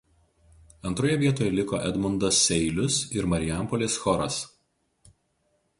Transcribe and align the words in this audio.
Antroje 0.91 1.17
vietoje 1.23 1.51
liko 1.57 1.81
Edmundas 1.89 2.41
Seilius 2.47 2.99
ir 3.19 3.29
Marijampolės 3.35 3.99
choras. 4.07 4.41